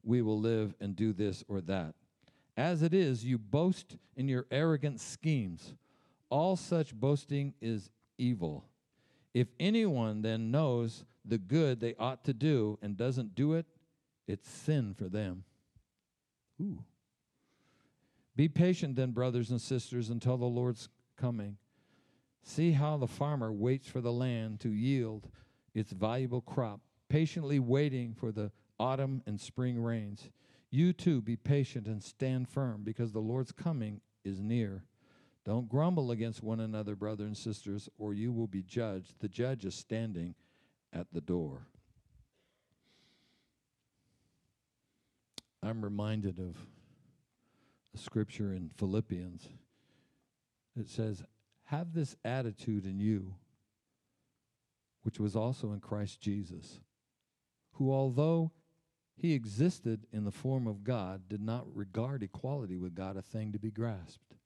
[0.03, 1.95] we will live and do this or that.
[2.57, 5.75] As it is, you boast in your arrogant schemes.
[6.31, 8.65] All such boasting is evil.
[9.33, 13.67] If anyone then knows the good they ought to do and doesn't do it,
[14.29, 15.45] it's sin for them.
[16.61, 16.85] Ooh.
[18.37, 21.57] Be patient then, brothers and sisters, until the Lord's coming.
[22.47, 25.29] See how the farmer waits for the land to yield
[25.75, 30.29] its valuable crop, patiently waiting for the autumn and spring rains.
[30.71, 34.85] You too be patient and stand firm, because the Lord's coming is near.
[35.45, 39.15] Don't grumble against one another, brothers and sisters, or you will be judged.
[39.21, 40.35] The judge is standing
[40.93, 41.67] at the door.
[45.63, 46.57] I'm reminded of
[47.95, 49.49] a scripture in Philippians.
[50.79, 51.23] It says,
[51.65, 53.35] Have this attitude in you,
[55.03, 56.81] which was also in Christ Jesus,
[57.73, 58.53] who, although
[59.17, 63.53] he existed in the form of God, did not regard equality with God a thing
[63.53, 64.37] to be grasped.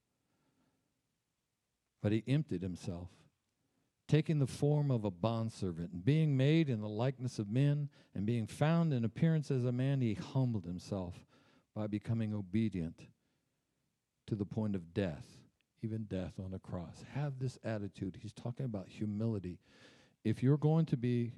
[2.02, 3.08] But he emptied himself,
[4.06, 8.26] taking the form of a bondservant, and being made in the likeness of men, and
[8.26, 11.24] being found in appearance as a man, he humbled himself
[11.74, 13.08] by becoming obedient
[14.26, 15.38] to the point of death,
[15.82, 17.04] even death on a cross.
[17.14, 18.18] Have this attitude.
[18.20, 19.58] He's talking about humility.
[20.24, 21.32] If you're going to be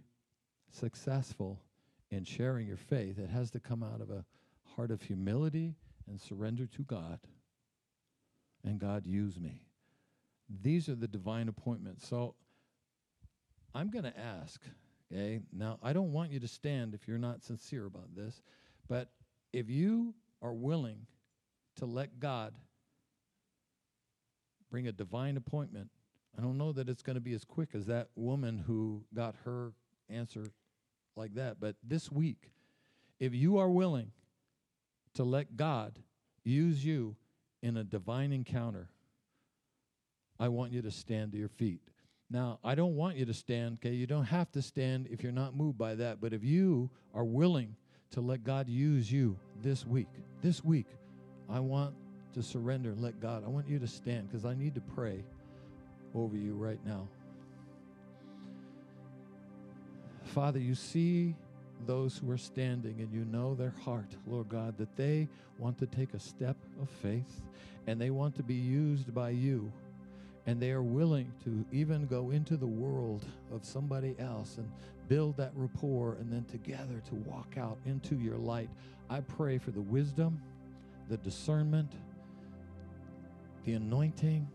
[0.71, 1.61] successful
[2.11, 4.25] in sharing your faith, it has to come out of a
[4.75, 5.75] heart of humility
[6.09, 7.21] and surrender to God.
[8.65, 9.63] And God, use me.
[10.63, 12.09] These are the divine appointments.
[12.09, 12.35] So
[13.75, 14.61] I'm going to ask,
[15.13, 15.41] okay?
[15.53, 18.43] Now, I don't want you to stand if you're not sincere about this,
[18.89, 19.09] but
[19.53, 21.07] if you are willing
[21.77, 22.55] to let God
[24.71, 25.91] bring a divine appointment,
[26.37, 29.35] I don't know that it's going to be as quick as that woman who got
[29.45, 29.73] her
[30.09, 30.47] answer
[31.17, 32.51] like that, but this week,
[33.19, 34.13] if you are willing
[35.15, 35.99] to let God
[36.45, 37.17] use you
[37.63, 38.89] in a divine encounter,
[40.39, 41.83] I want you to stand to your feet.
[42.31, 43.95] Now, I don't want you to stand, okay?
[43.95, 46.21] You don't have to stand if you're not moved by that.
[46.21, 47.75] But if you are willing
[48.13, 50.09] to let God use you this week,
[50.41, 50.87] this week,
[51.49, 51.95] I want
[52.35, 55.23] to surrender and let God, I want you to stand because I need to pray
[56.15, 57.07] over you right now.
[60.25, 61.35] Father, you see
[61.87, 65.29] those who are standing and you know their heart, Lord God, that they
[65.59, 67.41] want to take a step of faith
[67.87, 69.73] and they want to be used by you.
[70.47, 74.71] And they are willing to even go into the world of somebody else and
[75.09, 78.71] build that rapport and then together to walk out into your light.
[79.09, 80.41] I pray for the wisdom,
[81.09, 81.93] the discernment,
[83.65, 84.49] the anointing,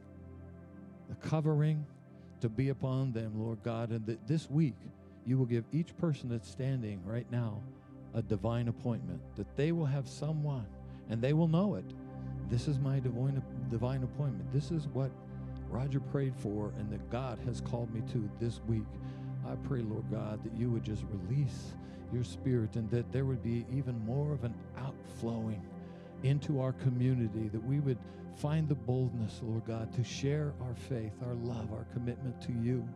[1.10, 1.86] the covering
[2.42, 4.76] to be upon them, Lord God, and that this week
[5.26, 7.62] you will give each person that's standing right now
[8.14, 10.66] a divine appointment, that they will have someone
[11.10, 11.86] and they will know it.
[12.50, 14.52] This is my divine, divine appointment.
[14.54, 15.12] This is what
[15.70, 18.86] Roger prayed for and that God has called me to this week.
[19.48, 21.74] I pray, Lord God, that you would just release
[22.14, 25.62] your spirit and that there would be even more of an outflowing
[26.26, 27.98] into our community, that we would
[28.36, 32.88] find the boldness, Lord God, to share our faith, our love, our commitment to you.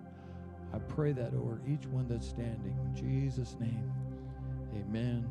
[0.74, 2.78] I pray that over each one that's standing.
[2.86, 3.92] In Jesus' name,
[4.76, 5.28] amen.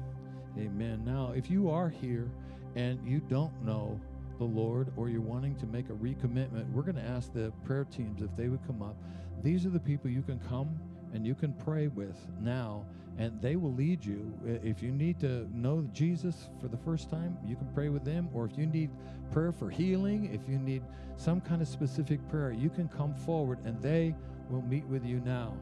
[0.59, 1.03] Amen.
[1.05, 2.29] Now, if you are here
[2.75, 4.01] and you don't know
[4.39, 7.85] the Lord or you're wanting to make a recommitment, we're going to ask the prayer
[7.85, 8.97] teams if they would come up.
[9.43, 10.69] These are the people you can come
[11.13, 12.85] and you can pray with now,
[13.19, 14.33] and they will lead you.
[14.63, 18.29] If you need to know Jesus for the first time, you can pray with them,
[18.33, 18.91] or if you need
[19.33, 20.83] prayer for healing, if you need
[21.17, 24.15] some kind of specific prayer, you can come forward and they
[24.49, 25.53] will meet with you now.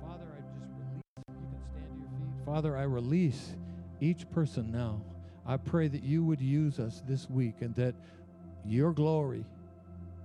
[0.00, 2.46] Father, I just release, you can stand to your feet.
[2.46, 3.56] Father, I release
[4.00, 5.00] each person now.
[5.46, 7.94] I pray that you would use us this week and that
[8.64, 9.44] your glory,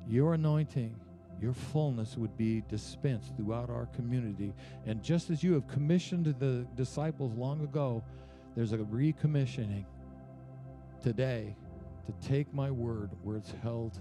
[0.08, 0.94] your anointing,
[1.42, 4.54] your fullness would be dispensed throughout our community.
[4.86, 8.04] And just as you have commissioned the disciples long ago,
[8.56, 9.86] there's a recommissioning
[11.02, 11.56] today
[12.06, 14.00] to take my word where it's held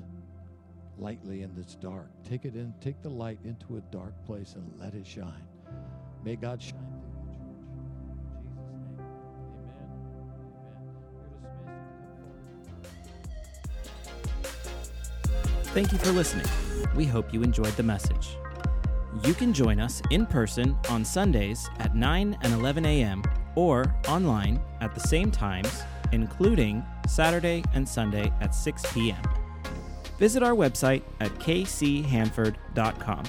[0.98, 2.08] lightly and it's dark.
[2.28, 5.46] Take it in, take the light into a dark place and let it shine.
[6.24, 6.75] May God shine
[15.76, 16.46] Thank you for listening.
[16.94, 18.38] We hope you enjoyed the message.
[19.24, 23.22] You can join us in person on Sundays at 9 and 11 a.m.
[23.56, 29.20] or online at the same times, including Saturday and Sunday at 6 p.m.
[30.18, 33.24] Visit our website at kchanford.com.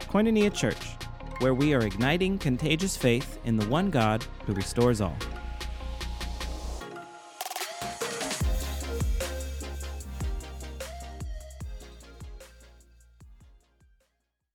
[0.00, 0.98] Koinonia Church,
[1.38, 5.16] where we are igniting contagious faith in the one God who restores all.